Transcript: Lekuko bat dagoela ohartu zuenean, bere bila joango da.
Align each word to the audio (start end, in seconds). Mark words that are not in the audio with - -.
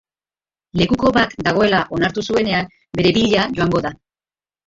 Lekuko 0.79 1.09
bat 1.17 1.35
dagoela 1.47 1.81
ohartu 1.97 2.23
zuenean, 2.33 2.71
bere 3.01 3.11
bila 3.19 3.43
joango 3.59 3.83
da. 3.89 3.93